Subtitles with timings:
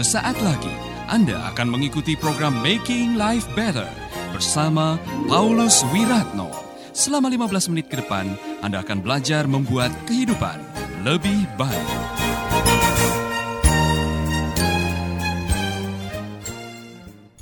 [0.00, 0.72] Sesaat lagi
[1.12, 3.84] Anda akan mengikuti program Making Life Better
[4.32, 4.96] bersama
[5.28, 6.48] Paulus Wiratno.
[6.96, 8.32] Selama 15 menit ke depan,
[8.64, 10.56] Anda akan belajar membuat kehidupan
[11.04, 11.88] lebih baik.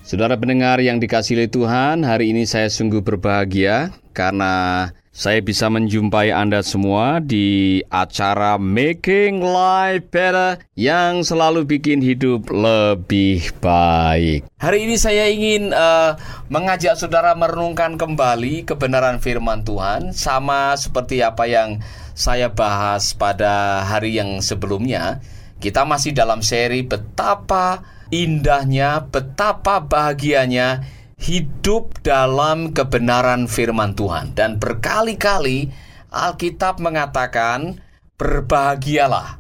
[0.03, 6.31] Saudara pendengar yang dikasih oleh Tuhan, hari ini saya sungguh berbahagia karena saya bisa menjumpai
[6.31, 14.47] Anda semua di acara Making Life Better yang selalu bikin hidup lebih baik.
[14.63, 16.15] Hari ini saya ingin uh,
[16.47, 21.83] mengajak saudara merenungkan kembali kebenaran firman Tuhan sama seperti apa yang
[22.15, 25.19] saya bahas pada hari yang sebelumnya.
[25.59, 27.83] Kita masih dalam seri betapa
[28.15, 30.87] indahnya, betapa bahagianya
[31.19, 34.33] hidup dalam kebenaran firman Tuhan.
[34.39, 35.69] Dan berkali-kali
[36.09, 37.83] Alkitab mengatakan,
[38.17, 39.37] berbahagialah,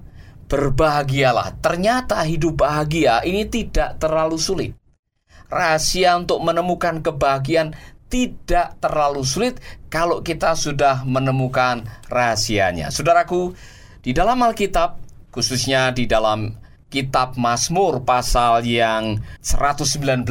[0.51, 1.57] berbahagialah.
[1.62, 4.73] Ternyata hidup bahagia ini tidak terlalu sulit.
[5.48, 7.73] Rahasia untuk menemukan kebahagiaan
[8.13, 9.57] tidak terlalu sulit
[9.89, 12.92] kalau kita sudah menemukan rahasianya.
[12.92, 13.57] Saudaraku,
[14.05, 15.01] di dalam Alkitab,
[15.33, 16.53] khususnya di dalam
[16.89, 20.25] kitab Mazmur pasal yang 119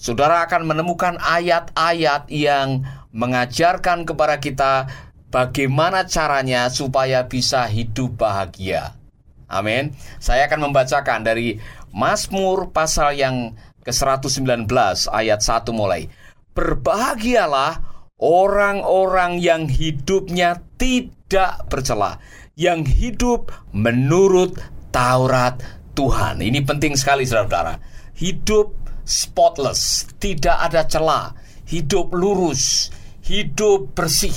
[0.00, 4.88] Saudara akan menemukan ayat-ayat yang mengajarkan kepada kita
[5.28, 8.96] bagaimana caranya supaya bisa hidup bahagia.
[9.44, 9.92] Amin.
[10.16, 11.60] Saya akan membacakan dari
[11.92, 13.52] Mazmur pasal yang
[13.84, 14.64] ke-119
[15.12, 16.08] ayat 1 mulai.
[16.56, 17.84] Berbahagialah
[18.16, 22.16] orang-orang yang hidupnya tidak bercela,
[22.56, 24.56] yang hidup menurut
[24.88, 25.60] Taurat
[25.92, 26.40] Tuhan.
[26.40, 27.76] Ini penting sekali saudara-saudara.
[28.16, 31.32] Hidup spotless, tidak ada celah,
[31.68, 32.90] hidup lurus,
[33.24, 34.34] hidup bersih,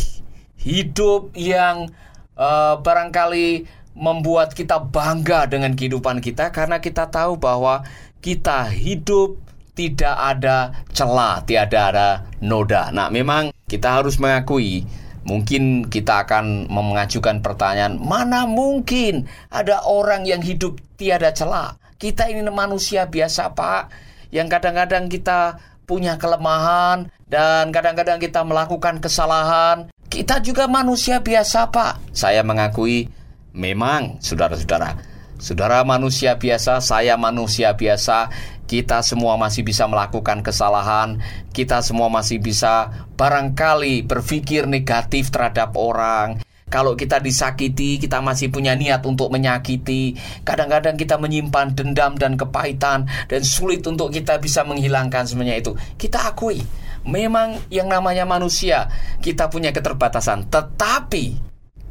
[0.59, 1.89] hidup yang
[2.38, 7.86] uh, barangkali membuat kita bangga dengan kehidupan kita karena kita tahu bahwa
[8.23, 9.37] kita hidup
[9.73, 12.89] tidak ada celah, tidak ada noda.
[12.93, 14.86] Nah, memang kita harus mengakui
[15.23, 21.80] Mungkin kita akan mengajukan pertanyaan, mana mungkin ada orang yang hidup tiada celah?
[21.95, 29.94] Kita ini manusia biasa, Pak yang kadang-kadang kita punya kelemahan dan kadang-kadang kita melakukan kesalahan.
[30.10, 32.17] Kita juga manusia biasa, Pak.
[32.17, 33.14] Saya mengakui
[33.54, 34.98] memang saudara-saudara.
[35.38, 38.32] Saudara manusia biasa, saya manusia biasa,
[38.66, 41.20] kita semua masih bisa melakukan kesalahan,
[41.52, 42.89] kita semua masih bisa
[43.20, 46.39] barangkali berpikir negatif terhadap orang,
[46.71, 50.15] kalau kita disakiti, kita masih punya niat untuk menyakiti.
[50.41, 55.75] Kadang-kadang kita menyimpan dendam dan kepahitan dan sulit untuk kita bisa menghilangkan semuanya itu.
[55.99, 56.63] Kita akui,
[57.05, 60.49] memang yang namanya manusia, kita punya keterbatasan.
[60.49, 61.25] Tetapi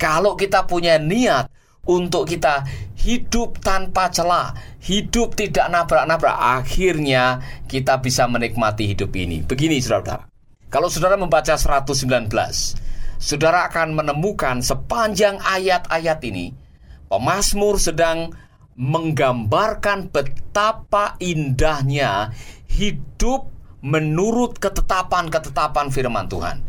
[0.01, 1.47] kalau kita punya niat
[1.87, 2.67] untuk kita
[3.03, 9.43] hidup tanpa celah, hidup tidak nabrak-nabrak, akhirnya kita bisa menikmati hidup ini.
[9.43, 10.27] Begini saudara,
[10.71, 12.31] kalau saudara membaca 119,
[13.23, 16.51] saudara akan menemukan sepanjang ayat-ayat ini,
[17.07, 18.35] pemazmur sedang
[18.75, 22.35] menggambarkan betapa indahnya
[22.67, 23.47] hidup
[23.79, 26.67] menurut ketetapan-ketetapan firman Tuhan.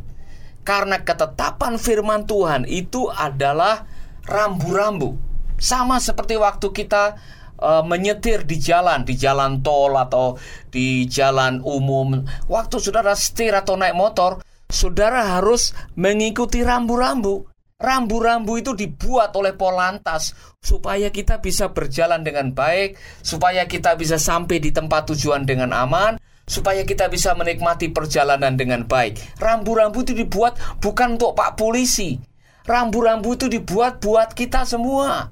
[0.61, 3.89] Karena ketetapan firman Tuhan itu adalah
[4.29, 5.17] rambu-rambu.
[5.57, 7.17] Sama seperti waktu kita
[7.59, 10.39] uh, menyetir di jalan, di jalan tol atau
[10.71, 12.23] di jalan umum.
[12.47, 14.39] Waktu saudara setir atau naik motor,
[14.73, 17.45] saudara harus mengikuti rambu-rambu.
[17.77, 20.31] Rambu-rambu itu dibuat oleh Polantas
[20.63, 26.15] supaya kita bisa berjalan dengan baik, supaya kita bisa sampai di tempat tujuan dengan aman,
[26.47, 29.19] supaya kita bisa menikmati perjalanan dengan baik.
[29.35, 32.15] Rambu-rambu itu dibuat bukan untuk Pak Polisi.
[32.63, 35.27] Rambu-rambu itu dibuat buat kita semua.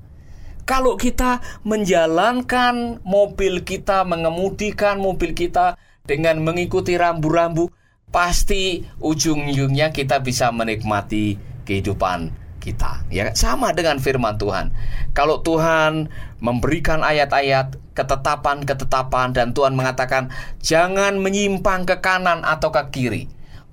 [0.67, 7.70] Kalau kita menjalankan mobil kita, mengemudikan mobil kita dengan mengikuti rambu-rambu,
[8.11, 13.01] pasti ujung-ujungnya kita bisa menikmati kehidupan kita.
[13.09, 14.69] Ya, sama dengan firman Tuhan.
[15.17, 20.29] Kalau Tuhan memberikan ayat-ayat ketetapan-ketetapan dan Tuhan mengatakan
[20.61, 23.23] jangan menyimpang ke kanan atau ke kiri.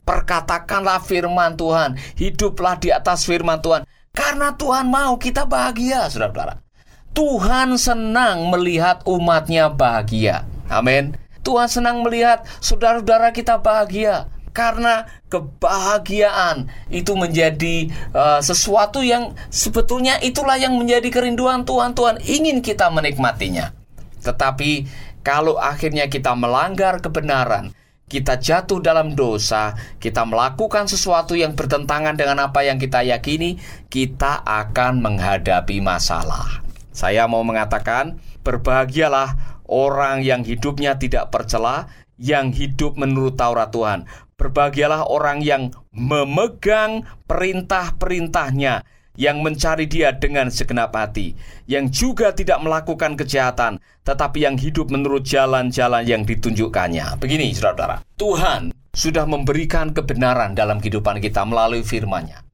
[0.09, 3.85] Perkatakanlah firman Tuhan, hiduplah di atas firman Tuhan.
[4.17, 6.65] Karena Tuhan mau kita bahagia, saudara-saudara.
[7.13, 10.49] Tuhan senang melihat umatnya bahagia.
[10.73, 11.13] Amin.
[11.49, 20.61] Tuhan senang melihat saudara-saudara kita bahagia karena kebahagiaan itu menjadi uh, sesuatu yang sebetulnya itulah
[20.61, 21.97] yang menjadi kerinduan Tuhan.
[21.97, 23.73] Tuhan ingin kita menikmatinya.
[24.21, 24.85] Tetapi
[25.25, 27.73] kalau akhirnya kita melanggar kebenaran,
[28.09, 29.73] kita jatuh dalam dosa,
[30.03, 33.57] kita melakukan sesuatu yang bertentangan dengan apa yang kita yakini,
[33.89, 36.61] kita akan menghadapi masalah.
[36.91, 41.87] Saya mau mengatakan, berbahagialah orang yang hidupnya tidak percela,
[42.19, 44.09] yang hidup menurut Taurat Tuhan.
[44.39, 48.83] Berbahagialah orang yang memegang perintah-perintahnya,
[49.19, 51.35] yang mencari dia dengan segenap hati,
[51.67, 57.19] yang juga tidak melakukan kejahatan, tetapi yang hidup menurut jalan-jalan yang ditunjukkannya.
[57.19, 62.47] Begini, saudara-saudara, Tuhan sudah memberikan kebenaran dalam kehidupan kita melalui firman-Nya.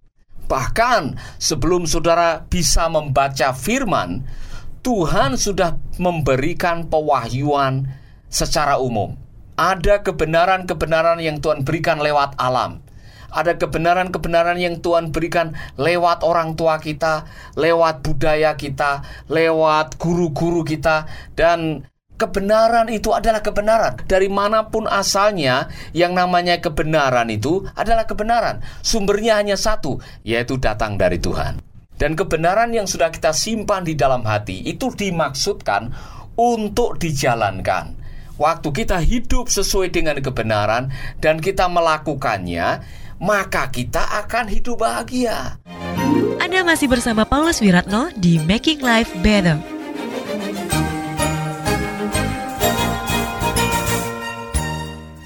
[0.44, 4.24] Bahkan sebelum saudara bisa membaca firman,
[4.84, 7.88] Tuhan sudah memberikan pewahyuan
[8.28, 9.16] secara umum.
[9.56, 12.84] Ada kebenaran-kebenaran yang Tuhan berikan lewat alam
[13.34, 17.26] ada kebenaran-kebenaran yang Tuhan berikan lewat orang tua kita,
[17.58, 21.82] lewat budaya kita, lewat guru-guru kita, dan
[22.14, 23.98] kebenaran itu adalah kebenaran.
[24.06, 28.62] Dari mana pun asalnya, yang namanya kebenaran itu adalah kebenaran.
[28.86, 31.73] Sumbernya hanya satu, yaitu datang dari Tuhan.
[31.94, 35.94] Dan kebenaran yang sudah kita simpan di dalam hati itu dimaksudkan
[36.34, 37.94] untuk dijalankan.
[38.34, 40.90] Waktu kita hidup sesuai dengan kebenaran
[41.22, 42.82] dan kita melakukannya,
[43.22, 45.62] maka kita akan hidup bahagia.
[46.42, 49.62] Anda masih bersama Paulus Wiratno di Making Life Better.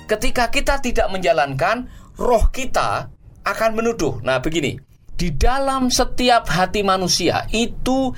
[0.08, 3.12] Ketika kita tidak menjalankan, roh kita
[3.44, 4.20] akan menuduh.
[4.24, 4.80] Nah, begini,
[5.18, 8.14] di dalam setiap hati manusia itu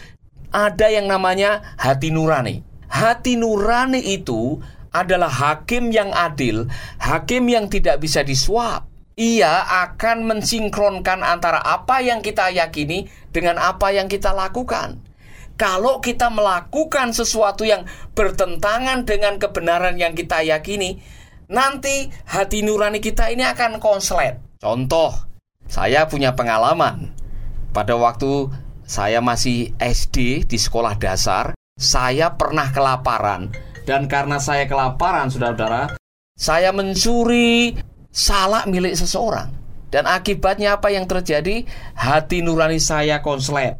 [0.53, 2.61] ada yang namanya hati nurani.
[2.93, 4.61] Hati nurani itu
[4.93, 6.69] adalah hakim yang adil,
[7.01, 13.93] hakim yang tidak bisa disuap ia akan mensinkronkan antara apa yang kita yakini dengan apa
[13.93, 14.97] yang kita lakukan.
[15.61, 17.85] Kalau kita melakukan sesuatu yang
[18.17, 21.05] bertentangan dengan kebenaran yang kita yakini,
[21.53, 24.41] nanti hati nurani kita ini akan konslet.
[24.57, 25.30] Contoh,
[25.71, 27.15] saya punya pengalaman.
[27.71, 28.51] Pada waktu
[28.83, 33.55] saya masih SD di sekolah dasar, saya pernah kelaparan.
[33.87, 35.95] Dan karena saya kelaparan, saudara-saudara,
[36.35, 37.79] saya mencuri
[38.11, 39.55] salah milik seseorang.
[39.95, 41.63] Dan akibatnya apa yang terjadi?
[41.95, 43.79] Hati nurani saya konslet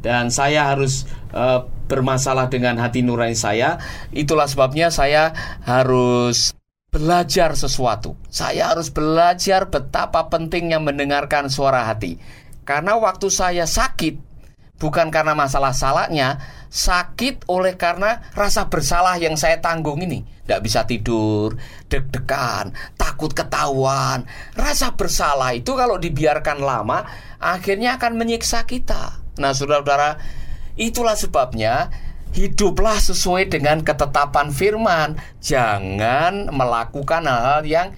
[0.00, 1.04] dan saya harus
[1.36, 3.76] uh, bermasalah dengan hati nurani saya.
[4.10, 6.56] Itulah sebabnya saya harus
[6.90, 8.18] belajar sesuatu.
[8.28, 12.18] Saya harus belajar betapa pentingnya mendengarkan suara hati.
[12.66, 14.18] Karena waktu saya sakit,
[14.78, 20.22] bukan karena masalah salahnya, sakit oleh karena rasa bersalah yang saya tanggung ini.
[20.46, 21.54] Tidak bisa tidur,
[21.86, 24.26] deg-degan, takut ketahuan.
[24.58, 27.06] Rasa bersalah itu kalau dibiarkan lama,
[27.38, 29.22] akhirnya akan menyiksa kita.
[29.38, 30.18] Nah, saudara-saudara,
[30.74, 31.90] itulah sebabnya
[32.34, 35.18] hiduplah sesuai dengan ketetapan firman.
[35.42, 37.88] Jangan melakukan hal-hal yang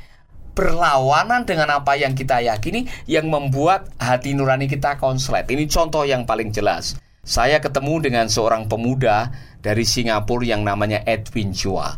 [0.53, 5.49] berlawanan dengan apa yang kita yakini yang membuat hati nurani kita konslet.
[5.49, 6.97] Ini contoh yang paling jelas.
[7.23, 9.31] Saya ketemu dengan seorang pemuda
[9.63, 11.95] dari Singapura yang namanya Edwin Chua.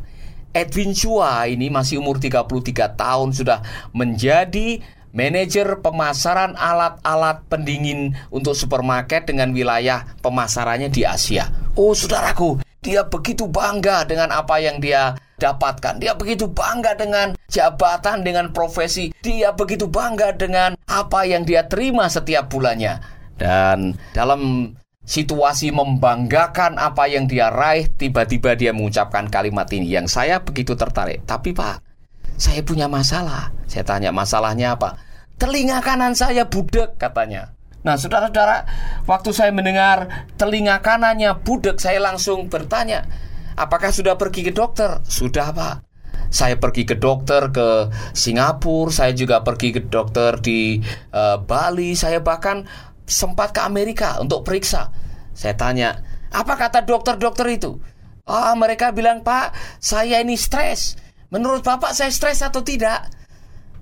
[0.55, 3.59] Edwin Chua ini masih umur 33 tahun sudah
[3.91, 4.79] menjadi
[5.15, 11.49] manajer pemasaran alat-alat pendingin untuk supermarket dengan wilayah pemasarannya di Asia.
[11.79, 16.03] Oh, saudaraku, dia begitu bangga dengan apa yang dia dapatkan.
[16.03, 19.15] Dia begitu bangga dengan jabatan, dengan profesi.
[19.23, 22.99] Dia begitu bangga dengan apa yang dia terima setiap bulannya.
[23.35, 30.41] Dan dalam situasi membanggakan apa yang dia raih, tiba-tiba dia mengucapkan kalimat ini yang saya
[30.41, 31.23] begitu tertarik.
[31.29, 31.84] Tapi Pak,
[32.39, 33.55] saya punya masalah.
[33.67, 34.99] Saya tanya masalahnya apa?
[35.37, 37.55] Telinga kanan saya budek katanya.
[37.85, 38.65] Nah, saudara-saudara,
[39.05, 43.05] waktu saya mendengar telinga kanannya budek, saya langsung bertanya,
[43.55, 44.99] Apakah sudah pergi ke dokter?
[45.07, 45.87] Sudah, Pak.
[46.35, 50.83] Saya pergi ke dokter ke Singapura, saya juga pergi ke dokter di
[51.15, 52.67] uh, Bali, saya bahkan
[53.07, 54.91] sempat ke Amerika untuk periksa.
[55.31, 56.03] Saya tanya,
[56.35, 57.79] apa kata dokter-dokter itu?
[58.27, 60.99] Ah, oh, mereka bilang, "Pak, saya ini stres.
[61.33, 63.09] Menurut Bapak saya stres atau tidak?"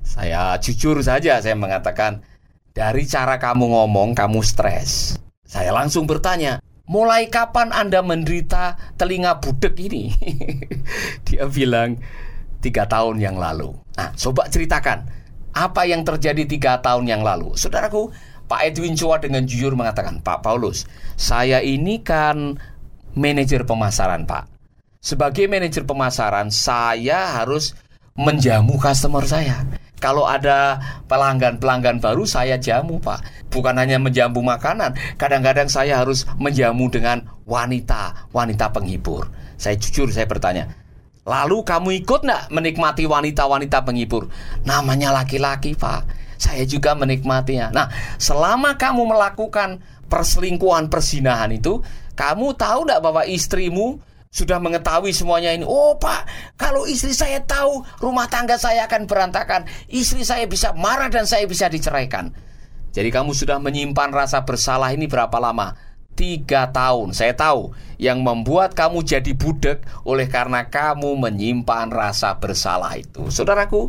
[0.03, 2.21] Saya jujur saja saya mengatakan,
[2.75, 6.61] "Dari cara kamu ngomong, kamu stres." Saya langsung bertanya,
[6.93, 10.13] Mulai kapan Anda menderita telinga budek ini?
[11.27, 11.97] Dia bilang
[12.61, 13.73] tiga tahun yang lalu.
[13.97, 15.09] Nah, coba ceritakan
[15.57, 17.57] apa yang terjadi tiga tahun yang lalu.
[17.57, 18.13] Saudaraku,
[18.45, 20.85] Pak Edwin Chua dengan jujur mengatakan, Pak Paulus,
[21.17, 22.61] saya ini kan
[23.17, 24.52] manajer pemasaran, Pak.
[25.03, 27.75] Sebagai manajer pemasaran, saya harus
[28.15, 29.67] menjamu customer saya.
[29.99, 33.23] Kalau ada pelanggan-pelanggan baru saya jamu pak
[33.55, 40.27] Bukan hanya menjamu makanan Kadang-kadang saya harus menjamu dengan wanita Wanita penghibur Saya jujur saya
[40.27, 40.75] bertanya
[41.23, 44.27] Lalu kamu ikut nggak menikmati wanita-wanita penghibur?
[44.67, 46.03] Namanya laki-laki pak
[46.35, 47.87] Saya juga menikmatinya Nah
[48.19, 51.79] selama kamu melakukan perselingkuhan persinahan itu
[52.19, 54.03] Kamu tahu nggak bahwa istrimu
[54.33, 55.69] sudah mengetahui semuanya ini.
[55.69, 56.25] Oh pak,
[56.57, 61.45] kalau istri saya tahu rumah tangga saya akan berantakan, istri saya bisa marah dan saya
[61.45, 62.33] bisa diceraikan.
[62.93, 65.93] Jadi kamu sudah menyimpan rasa bersalah ini berapa lama?
[66.13, 73.01] Tiga tahun Saya tahu Yang membuat kamu jadi budak Oleh karena kamu menyimpan rasa bersalah
[73.01, 73.89] itu Saudaraku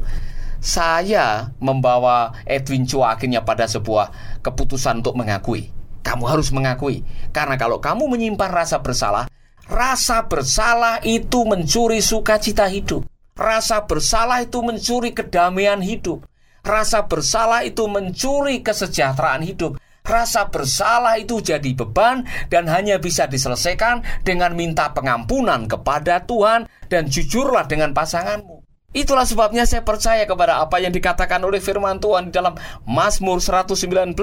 [0.63, 5.67] Saya membawa Edwin Chua akhirnya pada sebuah keputusan untuk mengakui
[5.99, 7.03] Kamu harus mengakui
[7.35, 9.27] Karena kalau kamu menyimpan rasa bersalah
[9.67, 13.07] Rasa bersalah itu mencuri sukacita hidup.
[13.33, 16.27] Rasa bersalah itu mencuri kedamaian hidup.
[16.63, 19.79] Rasa bersalah itu mencuri kesejahteraan hidup.
[20.03, 27.07] Rasa bersalah itu jadi beban dan hanya bisa diselesaikan dengan minta pengampunan kepada Tuhan dan
[27.07, 28.63] jujurlah dengan pasanganmu.
[28.93, 32.53] Itulah sebabnya saya percaya kepada apa yang dikatakan oleh firman Tuhan di dalam
[32.83, 34.13] Mazmur 119.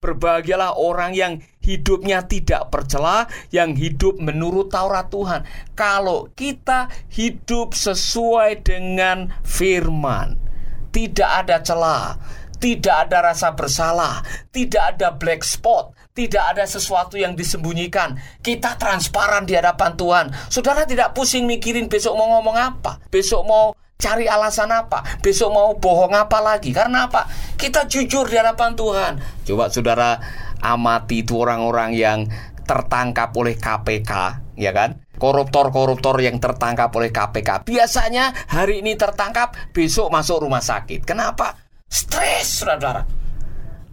[0.00, 5.44] Berbahagialah orang yang hidupnya tidak percela, yang hidup menurut Taurat Tuhan.
[5.76, 10.40] Kalau kita hidup sesuai dengan firman,
[10.88, 12.16] tidak ada celah,
[12.56, 18.16] tidak ada rasa bersalah, tidak ada black spot, tidak ada sesuatu yang disembunyikan.
[18.40, 20.26] Kita transparan di hadapan Tuhan.
[20.48, 25.70] Saudara tidak pusing mikirin besok mau ngomong apa, besok mau cari alasan apa, besok mau
[25.76, 26.72] bohong apa lagi.
[26.72, 27.28] Karena apa?
[27.54, 29.12] Kita jujur di hadapan Tuhan.
[29.44, 30.16] Coba saudara
[30.64, 32.18] amati itu orang-orang yang
[32.64, 34.12] tertangkap oleh KPK,
[34.56, 35.02] ya kan?
[35.20, 37.68] Koruptor-koruptor yang tertangkap oleh KPK.
[37.68, 41.04] Biasanya hari ini tertangkap, besok masuk rumah sakit.
[41.04, 41.58] Kenapa?
[41.90, 43.04] Stres, saudara.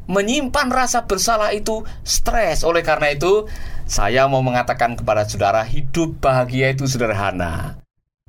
[0.07, 2.63] Menyimpan rasa bersalah itu stres.
[2.63, 3.49] Oleh karena itu,
[3.83, 7.81] saya mau mengatakan kepada saudara, hidup bahagia itu sederhana.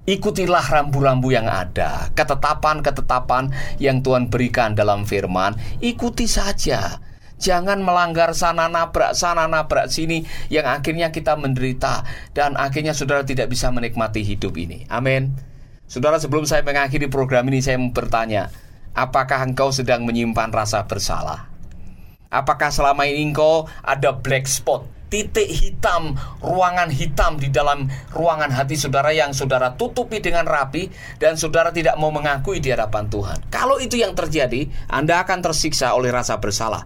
[0.09, 5.53] Ikutilah rambu-rambu yang ada, ketetapan-ketetapan yang Tuhan berikan dalam firman,
[5.85, 6.97] ikuti saja.
[7.37, 13.53] Jangan melanggar sana nabrak sana nabrak sini yang akhirnya kita menderita dan akhirnya saudara tidak
[13.53, 14.89] bisa menikmati hidup ini.
[14.89, 15.37] Amin.
[15.85, 18.49] Saudara sebelum saya mengakhiri program ini saya bertanya,
[18.97, 21.53] apakah engkau sedang menyimpan rasa bersalah?
[22.33, 28.77] Apakah selama ini engkau ada black spot titik hitam, ruangan hitam di dalam ruangan hati
[28.77, 33.39] saudara yang saudara tutupi dengan rapi dan saudara tidak mau mengakui di hadapan Tuhan.
[33.49, 36.85] Kalau itu yang terjadi, Anda akan tersiksa oleh rasa bersalah.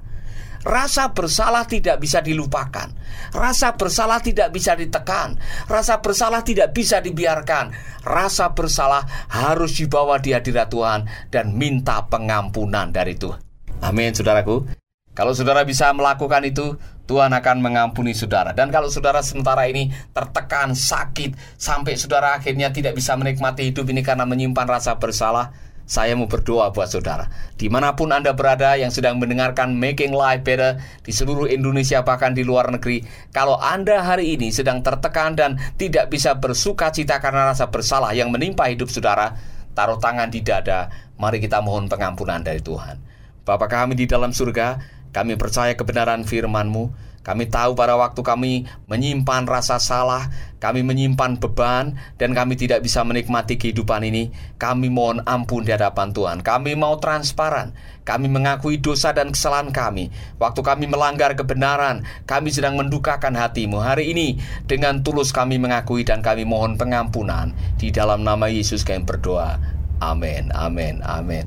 [0.62, 2.86] Rasa bersalah tidak bisa dilupakan.
[3.34, 5.34] Rasa bersalah tidak bisa ditekan.
[5.66, 7.74] Rasa bersalah tidak bisa dibiarkan.
[8.06, 13.42] Rasa bersalah harus dibawa di hadirat Tuhan dan minta pengampunan dari Tuhan.
[13.82, 14.70] Amin, saudaraku.
[15.12, 18.54] Kalau saudara bisa melakukan itu, Tuhan akan mengampuni saudara.
[18.54, 24.06] Dan kalau saudara sementara ini tertekan, sakit, sampai saudara akhirnya tidak bisa menikmati hidup ini
[24.06, 25.50] karena menyimpan rasa bersalah,
[25.82, 27.26] saya mau berdoa buat saudara.
[27.58, 32.32] Di mana pun Anda berada yang sedang mendengarkan Making Life Better di seluruh Indonesia bahkan
[32.32, 33.02] di luar negeri.
[33.34, 38.30] Kalau Anda hari ini sedang tertekan dan tidak bisa bersuka cita karena rasa bersalah yang
[38.30, 39.34] menimpa hidup saudara,
[39.74, 40.88] taruh tangan di dada.
[41.18, 42.98] Mari kita mohon pengampunan dari Tuhan.
[43.42, 44.78] Bapa kami di dalam surga,
[45.12, 47.12] kami percaya kebenaran firman-Mu.
[47.22, 50.26] Kami tahu pada waktu kami menyimpan rasa salah,
[50.58, 54.34] kami menyimpan beban, dan kami tidak bisa menikmati kehidupan ini.
[54.58, 56.42] Kami mohon ampun di hadapan Tuhan.
[56.42, 57.78] Kami mau transparan.
[58.02, 60.10] Kami mengakui dosa dan kesalahan kami.
[60.42, 63.78] Waktu kami melanggar kebenaran, kami sedang mendukakan hatimu.
[63.78, 67.54] Hari ini, dengan tulus kami mengakui dan kami mohon pengampunan.
[67.78, 69.62] Di dalam nama Yesus kami berdoa.
[70.02, 71.46] Amin, amin, amin.